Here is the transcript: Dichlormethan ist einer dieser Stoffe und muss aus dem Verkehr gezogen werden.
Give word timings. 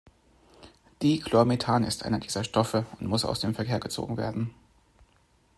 Dichlormethan 1.03 1.83
ist 1.83 2.03
einer 2.03 2.17
dieser 2.19 2.43
Stoffe 2.43 2.87
und 2.99 3.05
muss 3.05 3.23
aus 3.23 3.41
dem 3.41 3.53
Verkehr 3.53 3.79
gezogen 3.79 4.17
werden. 4.17 4.51